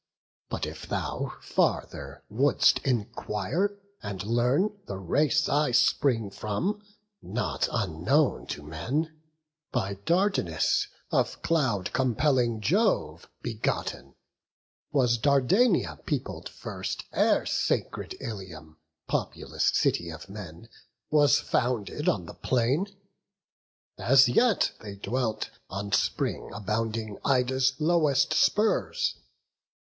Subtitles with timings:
[0.49, 6.81] But if thou farther wouldst enquire, and learn The race I spring from,
[7.21, 9.21] not unknown to men,
[9.71, 14.15] By Dardanus, of cloud compelling Jove Begotten,
[14.91, 18.77] was Dardania peopled first, Ere sacred Ilium,
[19.07, 20.67] populous city of men,
[21.11, 22.87] Was founded on the plain;
[23.99, 29.15] as yet they dwelt On spring abounding Ida's lowest spurs.